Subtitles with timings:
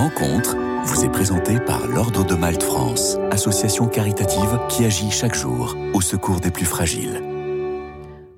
[0.00, 5.76] rencontre vous est présentée par l'Ordre de Malte France, association caritative qui agit chaque jour
[5.92, 7.22] au secours des plus fragiles.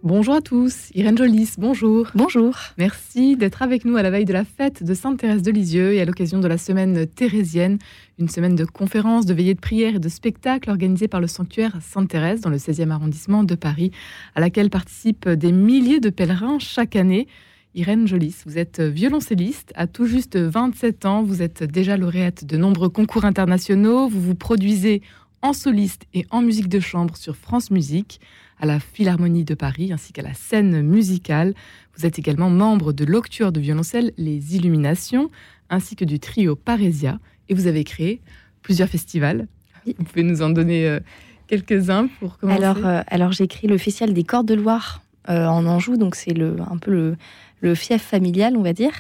[0.03, 2.09] Bonjour à tous, Irène Jolis, bonjour.
[2.17, 2.57] Bonjour.
[2.79, 6.01] Merci d'être avec nous à la veille de la fête de Sainte-Thérèse de Lisieux et
[6.01, 7.79] à l'occasion de la semaine thérésienne,
[8.19, 11.77] une semaine de conférences, de veillées de prière et de spectacles organisés par le sanctuaire
[11.81, 13.93] Sainte-Thérèse dans le 16e arrondissement de Paris,
[14.35, 17.29] à laquelle participent des milliers de pèlerins chaque année.
[17.75, 19.73] Irène Jolis, vous êtes violoncelliste.
[19.77, 24.35] À tout juste 27 ans, vous êtes déjà lauréate de nombreux concours internationaux, vous vous
[24.35, 25.01] produisez
[25.41, 28.21] en soliste et en musique de chambre sur France Musique
[28.61, 31.55] à la Philharmonie de Paris ainsi qu'à la scène musicale.
[31.97, 35.31] Vous êtes également membre de l'Octueur de violoncelle Les Illuminations
[35.71, 37.19] ainsi que du trio Parésia.
[37.49, 38.21] Et vous avez créé
[38.61, 39.49] plusieurs festivals.
[39.87, 41.01] Vous pouvez nous en donner euh,
[41.47, 42.63] quelques-uns pour commencer.
[42.63, 46.15] Alors, euh, alors j'ai créé le Festival des Cordes de Loire euh, en Anjou, donc
[46.15, 47.17] c'est le, un peu le,
[47.63, 48.93] le, fief familial, on va dire,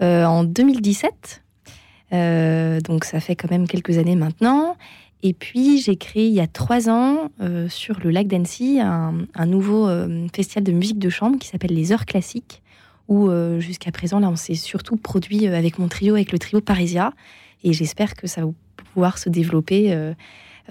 [0.00, 1.42] en 2017.
[2.10, 4.76] donc ça fait quand même quelques années maintenant.
[5.22, 9.46] Et puis, j'ai créé il y a trois ans euh, sur le lac d'Annecy un,
[9.46, 12.62] nouveau euh, festival de musique de chambre qui s'appelle les Heures Classiques,
[13.08, 16.60] où euh, jusqu'à présent, là, on s'est surtout produit avec mon trio, avec le trio
[16.60, 17.12] Parisia.
[17.64, 18.52] Et j'espère que ça va
[18.92, 19.96] pouvoir se développer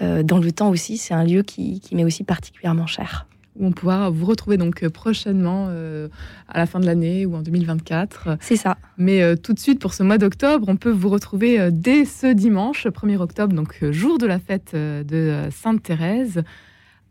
[0.00, 0.96] dans le temps aussi.
[0.96, 3.26] C'est un lieu qui m'est aussi particulièrement cher
[3.58, 6.08] où on pourra vous retrouver donc euh, prochainement euh,
[6.48, 8.38] à la fin de l'année ou en 2024.
[8.40, 8.76] C'est ça.
[8.98, 12.32] Mais euh, tout de suite, pour ce mois d'octobre, on peut vous retrouver dès ce
[12.32, 16.42] dimanche, 1er octobre, donc jour de la fête de Sainte-Thérèse.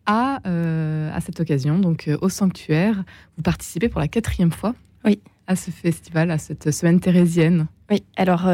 [0.07, 3.03] À, à cette occasion, donc au sanctuaire,
[3.37, 5.19] vous participez pour la quatrième fois oui.
[5.47, 7.65] à ce festival, à cette semaine thérésienne.
[7.91, 8.49] Oui, alors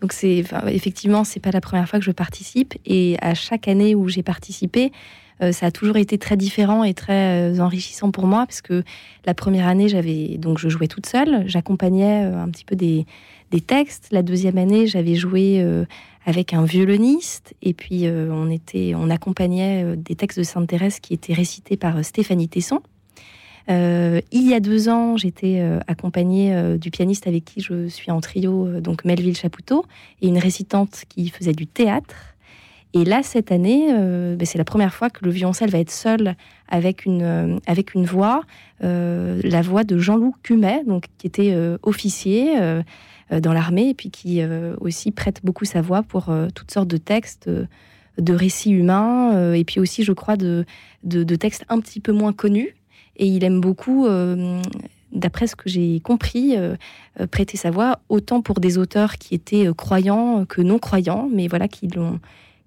[0.00, 3.94] donc c'est effectivement c'est pas la première fois que je participe et à chaque année
[3.94, 4.90] où j'ai participé,
[5.42, 8.82] euh, ça a toujours été très différent et très euh, enrichissant pour moi parce que
[9.26, 13.06] la première année, j'avais donc je jouais toute seule, j'accompagnais euh, un petit peu des,
[13.50, 14.08] des, textes.
[14.12, 15.64] La deuxième année, j'avais joué
[16.24, 21.14] avec un violoniste et puis on était, on accompagnait des textes de Sainte Thérèse qui
[21.14, 22.80] étaient récités par Stéphanie Tesson.
[23.68, 28.80] Il y a deux ans, j'étais accompagnée du pianiste avec qui je suis en trio,
[28.80, 29.84] donc Melville Chapoutot,
[30.22, 32.36] et une récitante qui faisait du théâtre.
[32.96, 35.90] Et là, cette année, euh, ben, c'est la première fois que le violoncelle va être
[35.90, 36.34] seul
[36.66, 38.42] avec une, euh, avec une voix,
[38.82, 42.56] euh, la voix de Jean-Loup Cumet, donc, qui était officier
[43.30, 44.40] dans l'armée et puis qui
[44.80, 47.50] aussi prête beaucoup sa voix pour toutes sortes de textes,
[48.18, 50.64] de récits humains et puis aussi, je crois, de,
[51.04, 52.75] de, de, textes un petit peu moins connus.
[53.16, 54.06] Et il aime beaucoup
[55.12, 56.54] d'après ce que j'ai compris,
[57.30, 61.68] prêter sa voix autant pour des auteurs qui étaient croyants que non croyants, mais voilà,
[61.68, 62.20] qui l'ont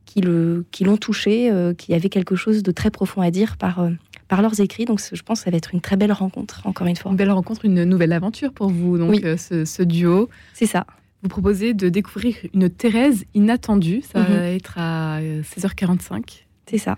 [0.10, 3.80] qui l'ont qui touché, euh, qui avaient quelque chose de très profond à dire par,
[3.80, 3.92] euh,
[4.28, 4.86] par leurs écrits.
[4.86, 7.12] Donc je pense que ça va être une très belle rencontre, encore une fois.
[7.12, 10.30] Une belle rencontre, une nouvelle aventure pour vous, donc euh, ce, duo.
[10.54, 10.86] C'est ça.
[11.22, 14.02] Vous proposez de découvrir une Thérèse inattendue.
[14.02, 14.56] Ça va mhm.
[14.56, 16.46] être à 16h45.
[16.66, 16.98] C'est ça.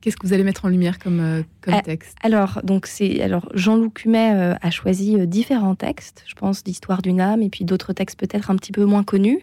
[0.00, 3.90] Qu'est-ce que vous allez mettre en lumière comme, comme texte Alors, donc c'est alors Jean-Loup
[3.90, 8.50] Cumet a choisi différents textes, je pense d'histoire d'une âme et puis d'autres textes peut-être
[8.50, 9.40] un petit peu moins connus.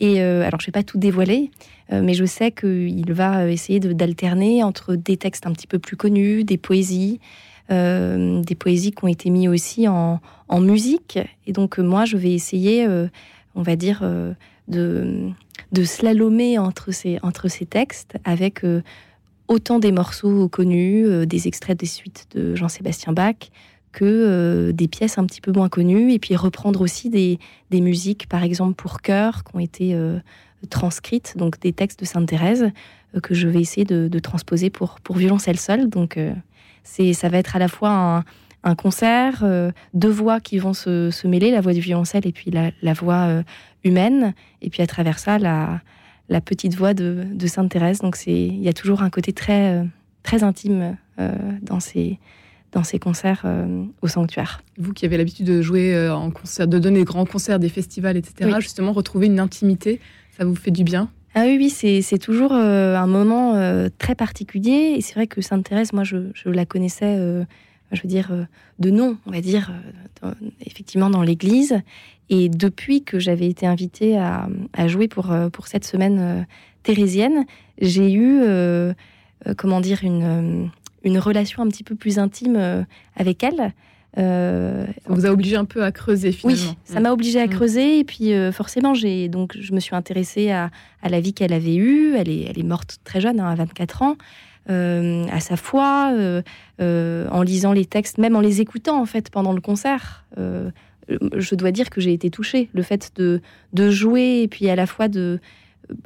[0.00, 1.50] Et alors, je vais pas tout dévoiler,
[1.92, 5.96] euh, mais je sais qu'il va essayer d'alterner entre des textes un petit peu plus
[5.96, 7.20] connus, des poésies,
[7.70, 10.20] euh, des poésies qui ont été mises aussi en,
[10.60, 11.18] musique.
[11.46, 13.08] Et donc moi, je vais essayer, euh,
[13.54, 14.02] on va dire,
[14.68, 15.30] de,
[15.72, 18.64] de slalomer entre ces, entre ces textes avec
[19.48, 23.50] autant des morceaux connus, des extraits des suites de Jean-Sébastien Bach,
[23.92, 27.38] que des pièces un petit peu moins connues, et puis reprendre aussi des,
[27.70, 29.94] des musiques, par exemple pour chœur, qui ont été
[30.66, 32.70] transcrites, donc des textes de Sainte Thérèse
[33.14, 35.88] euh, que je vais essayer de, transposer pour, pour violoncelle seule.
[35.88, 36.32] Donc euh,
[36.82, 38.24] c'est, ça va être à la fois
[38.62, 42.50] un, concert, euh, deux voix qui vont se, mêler, la voix du violoncelle et puis
[42.50, 43.42] la, voix
[43.84, 45.82] humaine, et puis à travers ça, la,
[46.28, 48.00] la petite voix de, Sainte Thérèse.
[48.00, 49.84] Donc c'est, il y a toujours un côté très,
[50.22, 50.96] très intime
[51.62, 52.18] dans ces
[52.72, 53.46] dans ces concerts
[54.02, 54.60] au sanctuaire.
[54.78, 58.16] Vous qui avez l'habitude de jouer en concert, de donner des grands concerts, des festivals,
[58.16, 60.00] etc., justement, retrouver une intimité
[60.36, 61.10] ça vous fait du bien?
[61.34, 64.94] Ah oui, oui, c'est toujours euh, un moment euh, très particulier.
[64.96, 67.44] Et c'est vrai que Sainte-Thérèse, moi, je, la connaissais, euh,
[67.94, 68.30] je veux dire,
[68.78, 69.72] de nom, on va dire,
[70.60, 71.80] effectivement, dans l'église.
[72.30, 74.48] Et depuis que j'avais été invitée à,
[74.86, 76.46] jouer pour, pour cette semaine
[76.82, 77.44] thérésienne,
[77.80, 78.42] j'ai eu,
[79.56, 80.70] comment dire, une,
[81.02, 82.86] une relation un petit peu plus intime
[83.16, 83.72] avec elle.
[84.16, 86.62] Euh, ça vous a obligé un peu à creuser finalement.
[86.62, 87.50] Oui, ça m'a obligé à mm.
[87.50, 90.70] creuser et puis euh, forcément j'ai donc je me suis intéressée à,
[91.02, 92.14] la vie qu'elle avait eue.
[92.14, 94.16] Elle est, elle est morte très jeune, hein, à 24 ans.
[94.70, 96.10] Euh, à sa foi,
[96.80, 100.24] en lisant les textes, même en les écoutant en fait pendant le concert.
[100.36, 102.70] je dois dire que j'ai été touchée.
[102.72, 103.42] Le fait de,
[103.74, 105.40] de jouer et puis à la fois de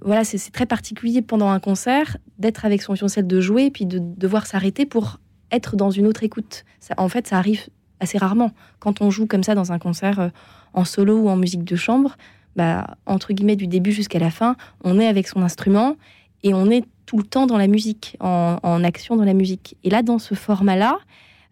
[0.02, 3.86] voilà, c'est très particulier pendant un concert d'être avec son violoncelle, de jouer, et puis
[3.86, 5.20] de devoir s'arrêter pour
[5.50, 6.64] être dans une autre écoute.
[6.80, 7.62] Ça, en fait, ça arrive
[8.00, 8.52] assez rarement.
[8.80, 10.28] Quand on joue comme ça dans un concert euh,
[10.72, 12.16] en solo ou en musique de chambre,
[12.56, 15.96] bah, entre guillemets, du début jusqu'à la fin, on est avec son instrument
[16.42, 19.78] et on est tout le temps dans la musique, en, action dans la musique.
[19.82, 20.98] Et là, dans ce format-là,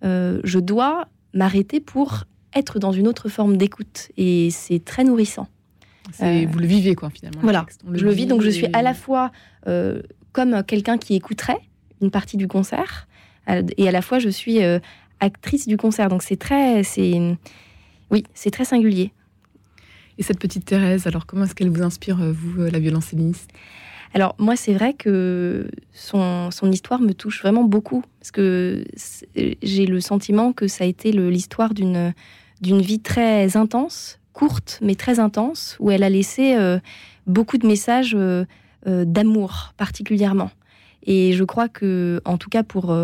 [0.05, 2.25] euh, je dois m'arrêter pour
[2.55, 4.11] être dans une autre forme d'écoute.
[4.19, 5.49] Et c'est très nourrissant.
[6.21, 7.41] Euh, vous le vivez, quoi, finalement.
[7.41, 9.33] Voilà, je le vis, donc je suis à la fois
[9.67, 11.63] euh, comme quelqu'un qui écouterait
[12.03, 13.09] une partie du concert,
[13.79, 14.59] et à la fois je suis
[15.21, 16.11] actrice du concert.
[16.11, 17.19] Donc c'est très, c'est,
[18.11, 19.11] oui, c'est très singulier.
[20.19, 23.51] Et cette petite Thérèse, alors comment est-ce qu'elle vous inspire, vous, la violoncelliste?
[24.15, 28.85] Alors moi, c'est vrai que son, histoire me touche vraiment beaucoup, parce que
[29.63, 32.15] j'ai le sentiment que ça a été l'histoire d'une
[32.63, 36.79] d'une vie très intense, courte mais très intense, où elle a laissé euh,
[37.27, 38.45] beaucoup de messages euh,
[38.87, 40.51] euh, d'amour particulièrement.
[41.05, 42.97] Et je crois que, en tout cas pour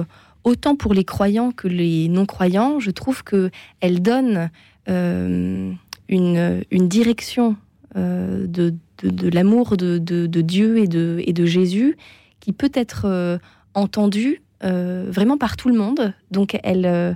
[0.42, 3.50] autant pour les croyants que les non-croyants, je trouve que
[3.80, 4.50] elle donne
[4.88, 5.78] une,
[6.08, 7.56] une direction
[7.94, 11.96] de de, l'amour de, Dieu et de, et de Jésus
[12.42, 13.38] qui peut être euh,
[13.74, 16.12] entendu euh, vraiment par tout le monde.
[16.32, 17.14] Donc elle, euh,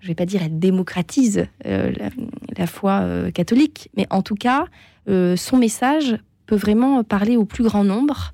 [0.00, 4.66] je vais pas dire elle démocratise la, foi catholique, mais en tout cas,
[5.06, 6.16] son message
[6.46, 8.32] peut vraiment parler au plus grand nombre.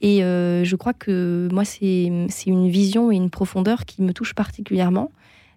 [0.00, 2.10] Et je crois que moi, c'est
[2.46, 5.10] une vision et une profondeur qui me touche particulièrement.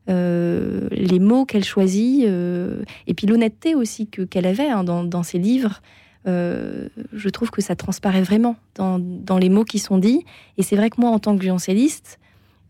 [0.08, 5.82] les mots qu'elle choisit, et puis l'honnêteté aussi que qu'elle avait hein, dans, ses livres,
[6.28, 10.26] euh, je trouve que ça transparaît vraiment dans, les mots qui sont dits.
[10.58, 12.20] Et c'est vrai que moi, en tant que violoncelliste,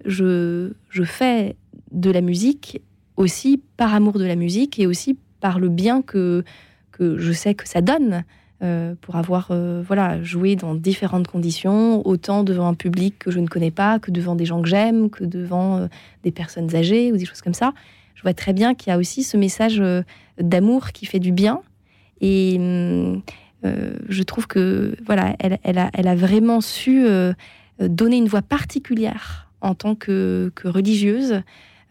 [0.06, 0.72] je,
[1.06, 1.56] fais
[1.92, 2.82] de la musique
[3.16, 6.44] aussi par amour de la musique et aussi par le bien que,
[7.00, 8.24] je sais que ça donne.
[8.64, 13.40] Euh, pour avoir euh, voilà joué dans différentes conditions, autant devant un public que je
[13.42, 15.90] ne connais pas, que devant des gens que j'aime, que devant
[16.24, 17.74] des personnes âgées ou des choses comme ça.
[18.16, 19.84] Je vois très bien qu'il y a aussi ce message
[20.40, 21.62] d'amour qui fait du bien.
[22.22, 23.22] Et, hum,
[24.10, 27.34] je trouve que voilà, elle, a, vraiment su euh,
[27.80, 31.42] donner une voix particulière en tant que, religieuse.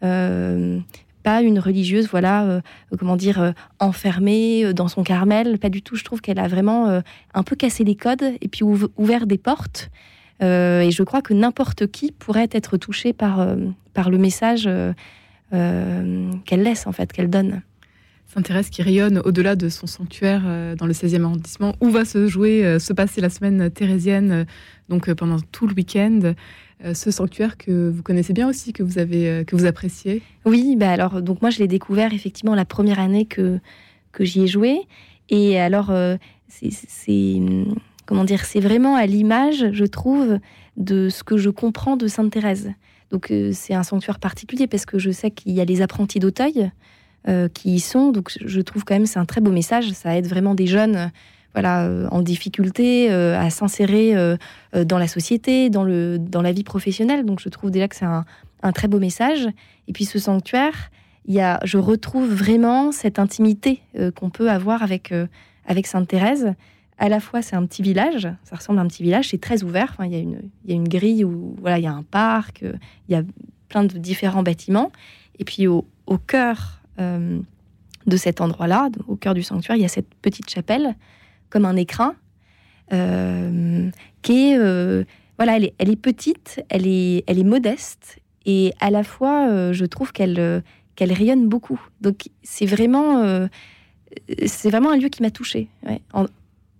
[0.03, 0.79] Euh,
[1.23, 2.61] pas une religieuse, voilà,
[2.99, 5.57] comment dire, enfermée dans son Carmel.
[5.57, 5.95] Pas du tout.
[5.95, 7.01] Je trouve qu'elle a vraiment
[7.33, 9.89] un peu cassé les codes et puis ouvert des portes.
[10.41, 13.43] et je crois que n'importe qui pourrait être touché par,
[13.95, 14.69] par le message
[15.49, 17.63] qu'elle laisse, en fait, qu'elle donne.
[18.35, 22.27] Sainte-Thérèse qui rayonne au-delà de son sanctuaire euh, dans le 16e arrondissement, où va se
[22.27, 24.45] jouer, euh, se passer la semaine thérésienne, euh,
[24.89, 26.33] donc pendant tout le week-end.
[26.93, 30.21] ce sanctuaire que vous connaissez bien aussi, que vous avez, que vous appréciez?
[30.43, 33.59] Oui, bah alors donc moi je l'ai découvert effectivement la première année que
[34.11, 34.81] que j'y ai joué,
[35.29, 35.91] et alors
[36.47, 37.41] c'est
[38.05, 40.37] comment dire, c'est vraiment à l'image, je trouve,
[40.77, 42.71] de ce que je comprends de Sainte Thérèse.
[43.09, 46.71] Donc c'est un sanctuaire particulier parce que je sais qu'il y a les apprentis d'Auteuil
[47.27, 48.11] euh, qui y sont.
[48.11, 49.89] Donc je trouve quand même c'est un très beau message.
[49.93, 51.11] Ça aide vraiment des jeunes
[51.53, 54.13] voilà, euh, en difficulté euh, à s'insérer
[54.73, 57.25] dans la société, dans, le, dans la vie professionnelle.
[57.25, 58.25] Donc je trouve déjà que c'est un,
[58.73, 59.47] très beau message.
[59.87, 60.91] Et puis ce sanctuaire,
[61.27, 63.81] y a, je retrouve vraiment cette intimité
[64.15, 65.11] qu'on peut avoir avec,
[65.65, 66.53] avec Sainte-Thérèse.
[66.99, 69.63] À la fois, c'est un petit village, ça ressemble à un petit village, c'est très
[69.63, 69.89] ouvert.
[69.93, 72.03] Enfin, il, y a une, y a une grille où voilà, il y a un
[72.03, 73.23] parc, il y a
[73.67, 74.91] plein de différents bâtiments.
[75.39, 77.39] Et puis au, au cœur euh,
[78.05, 80.95] de cet endroit-là, au cœur du sanctuaire, il y a cette petite chapelle,
[81.49, 82.15] comme un écrin,
[82.93, 83.89] euh,
[84.21, 85.03] qui est, euh,
[85.37, 89.71] voilà, elle est, elle est, petite, elle est, elle est modeste, et à la fois,
[89.73, 90.63] je trouve qu'elle
[90.95, 91.81] qu'elle rayonne beaucoup.
[91.99, 93.47] Donc c'est vraiment,
[94.45, 95.67] c'est vraiment un lieu qui m'a touchée,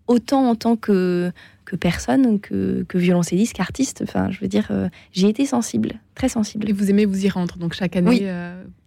[0.06, 1.32] autant en tant que
[1.66, 4.04] que personne, que, que violoncelliste, qu'artiste.
[4.04, 4.72] Enfin, je veux dire,
[5.12, 6.70] j'ai été sensible, très sensible.
[6.70, 8.30] Et vous aimez vous y rendre, donc chaque année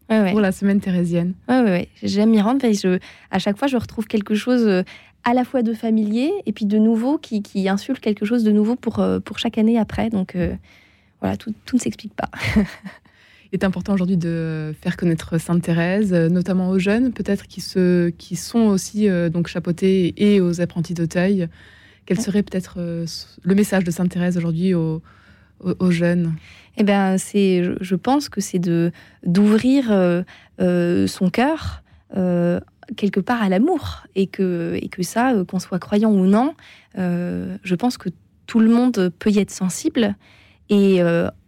[0.09, 1.35] pour la semaine thérésienne.
[1.49, 2.99] Oui, ouais, j'aime y rendre parce que
[3.31, 4.83] à chaque fois, je retrouve quelque chose euh,
[5.25, 8.51] à la fois de familier et puis de nouveau qui, qui insulte quelque chose de
[8.51, 10.09] nouveau pour, euh, pour chaque année après.
[10.09, 10.55] Donc euh,
[11.21, 12.31] voilà, tout, tout ne s'explique pas.
[13.53, 18.11] Il est important aujourd'hui de faire connaître Sainte Thérèse, notamment aux jeunes, peut-être qui, se,
[18.11, 21.49] qui sont aussi donc chapeautés et aux apprentis d'Auteuil.
[22.05, 25.01] Quel serait peut-être le message de Sainte Thérèse aujourd'hui aux,
[25.61, 26.35] aux jeunes?
[26.79, 28.93] Eh ben, c'est, je pense que c'est de
[29.27, 30.23] d'ouvrir euh,
[30.61, 31.83] euh, son cœur
[32.17, 32.61] euh,
[32.97, 34.05] quelque part à l'amour.
[34.15, 36.55] Et que et que ça, qu'on soit croyant ou non,
[36.97, 38.09] je pense que
[38.47, 40.17] tout le monde peut y être sensible.
[40.71, 41.01] Et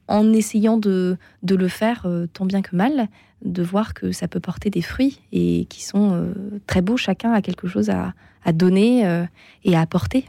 [0.08, 3.08] en essayant de, de le faire tant bien que mal,
[3.44, 6.34] de voir que ça peut porter des fruits et qui sont
[6.66, 6.96] très beaux.
[6.96, 8.14] Chacun a quelque chose à,
[8.44, 9.24] à donner
[9.64, 10.26] et à apporter,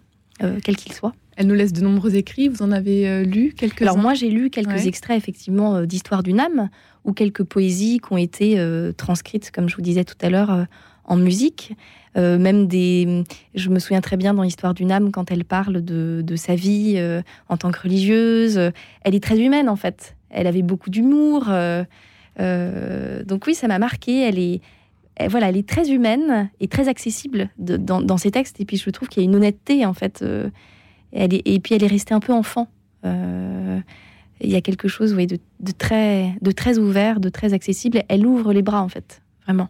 [0.64, 1.14] quel qu'il soit.
[1.38, 2.50] Elle nous laisse de nombreux écrits.
[2.50, 3.86] Vous en avez lu quelques-uns?
[3.86, 6.70] Alors moi, j'ai lu quelques extraits effectivement d'histoire d'une âme
[7.06, 8.64] ou quelques poésies qui ont été
[8.98, 10.68] transcrites, comme je vous disais tout à l'heure,
[11.06, 11.74] en musique.
[12.18, 13.24] Euh, même des.
[13.56, 16.96] Je me souviens très bien dans l'histoire d'une âme quand elle parle de, sa vie
[16.98, 18.58] euh, en tant que religieuse.
[19.04, 20.16] Elle est très humaine en fait.
[20.30, 21.46] Elle avait beaucoup d'humour.
[21.50, 24.22] Euh, donc oui, ça m'a marqué.
[24.22, 24.62] Elle est,
[25.30, 28.60] voilà, elle est très humaine et très accessible dans, ses textes.
[28.60, 30.24] Et puis je trouve qu'il y a une honnêteté en fait.
[31.14, 32.68] est, et puis elle est restée un peu enfant.
[33.04, 35.38] Il y a quelque chose oui, de,
[35.78, 38.04] très, de très ouvert, de très accessible.
[38.08, 39.70] Elle ouvre les bras en fait, vraiment.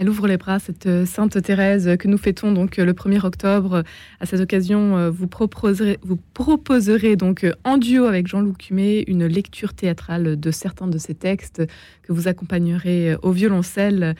[0.00, 3.22] Elle ouvre les bras, cette euh, Sainte Thérèse que nous fêtons donc euh, le 1er
[3.22, 3.84] octobre.
[4.18, 9.26] À cette occasion, euh, vous proposerez, vous proposerez donc en duo avec Jean-Loup Cumé une
[9.26, 11.62] lecture théâtrale de certains de ses textes
[12.02, 14.16] que vous accompagnerez au violoncelle,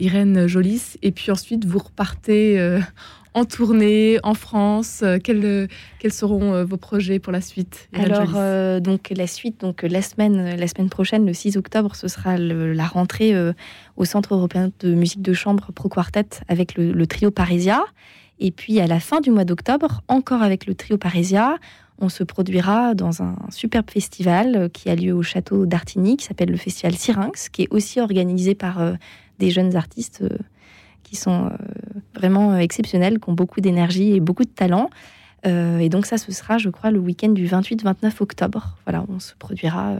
[0.00, 0.96] Irène Jolis.
[1.02, 2.80] Et puis ensuite, vous repartez
[3.34, 5.66] en tournée en France euh, quels, euh,
[5.98, 8.32] quels seront euh, vos projets pour la suite Alors,
[8.80, 12.86] donc la suite, donc la semaine, la semaine prochaine, le 6 octobre, ce sera la
[12.86, 13.34] rentrée
[13.96, 17.84] au Centre européen de musique de chambre Pro Quartet avec le, trio Parisia.
[18.38, 21.56] Et puis à la fin du mois d'octobre, encore avec le trio Parisia,
[22.00, 26.50] on se produira dans un superbe festival qui a lieu au château d'Artigny, qui s'appelle
[26.50, 28.80] le Festival Syrinx, qui est aussi organisé par
[29.38, 30.22] des jeunes artistes
[31.08, 31.50] qui sont euh,
[32.14, 34.90] vraiment euh, exceptionnels, qui ont beaucoup d'énergie et beaucoup de talent.
[35.46, 38.76] Euh, et donc ça, ce sera, je crois, le week-end du 28-29 octobre.
[38.84, 39.94] Voilà, on se produira.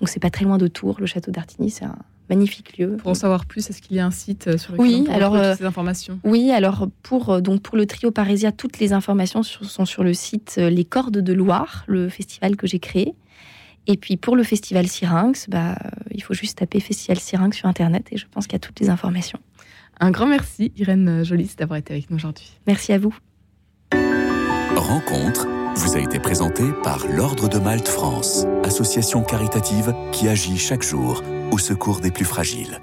[0.00, 1.96] donc c'est pas très loin de Tours, le château d'Artigny, c'est un
[2.28, 2.96] magnifique lieu.
[2.96, 5.34] Pour en savoir plus, est-ce qu'il y a un site sur lequel oui, on alors,
[5.34, 6.18] trouver ces informations?
[6.24, 10.56] Oui, alors pour donc pour le trio Parésia, toutes les informations sont sur le site
[10.56, 13.14] Les Cordes de Loire, le festival que j'ai créé.
[13.86, 15.76] Et puis pour le festival Syrinx, bah,
[16.10, 18.80] il faut juste taper Festival Syrinx sur Internet et je pense qu'il y a toutes
[18.80, 19.38] les informations.
[20.00, 22.58] Un grand merci, Irène Jolis, d'avoir été avec nous aujourd'hui.
[22.66, 23.14] Merci à vous.
[24.76, 30.82] Rencontre vous a été présentée par l'Ordre de Malte France, association caritative qui agit chaque
[30.82, 32.80] jour au secours des plus fragiles.